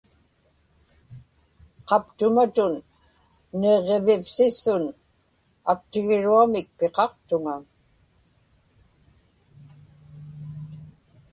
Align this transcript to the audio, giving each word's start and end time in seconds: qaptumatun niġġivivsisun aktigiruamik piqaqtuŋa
qaptumatun 1.87 2.73
niġġivivsisun 3.59 4.83
aktigiruamik 5.73 6.67
piqaqtuŋa 6.77 7.55